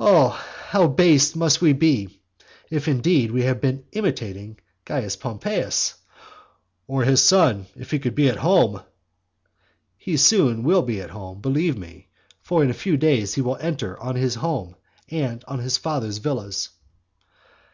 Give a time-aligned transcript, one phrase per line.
[0.00, 0.30] Oh
[0.68, 2.22] how base must we be,
[2.70, 5.92] if indeed we have been imitating Cnaeus Pompeius!
[6.86, 8.80] "Or his son, if he could be at home?"
[9.98, 12.08] He soon will be at home, believe me;
[12.40, 14.74] for in a very few days he will enter on his home,
[15.10, 16.70] and on his father's villas.